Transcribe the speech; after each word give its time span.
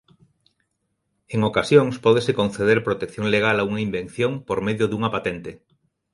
En 1.33 1.39
ocasións 1.49 1.95
pódese 2.05 2.37
conceder 2.39 2.79
protección 2.87 3.25
legal 3.35 3.55
a 3.59 3.67
unha 3.69 3.83
invención 3.87 4.31
por 4.47 4.59
medio 4.67 4.85
dunha 4.87 5.13
patente. 5.15 5.51